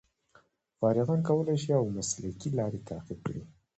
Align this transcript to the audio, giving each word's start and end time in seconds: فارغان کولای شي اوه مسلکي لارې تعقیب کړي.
فارغان 0.79 1.19
کولای 1.29 1.57
شي 1.63 1.71
اوه 1.77 1.93
مسلکي 1.97 2.49
لارې 2.57 2.85
تعقیب 2.89 3.19
کړي. 3.27 3.41